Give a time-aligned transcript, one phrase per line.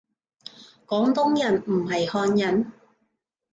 [0.87, 2.71] 廣東人唔係漢人？